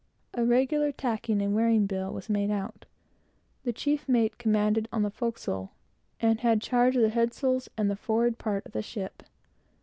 A 0.33 0.43
regular 0.43 0.91
tacking 0.91 1.43
and 1.43 1.53
wearing 1.53 1.85
bill 1.85 2.11
was 2.11 2.27
made 2.27 2.49
out. 2.49 2.87
The 3.65 3.71
chief 3.71 4.09
mate 4.09 4.39
commanded 4.39 4.87
on 4.91 5.03
the 5.03 5.11
forecastle, 5.11 5.73
and 6.19 6.39
had 6.39 6.59
charge 6.59 6.95
of 6.95 7.03
the 7.03 7.09
head 7.09 7.35
sails 7.35 7.69
and 7.77 7.87
the 7.87 7.95
forward 7.95 8.39
part 8.39 8.65
of 8.65 8.71
the 8.71 8.81
ship. 8.81 9.21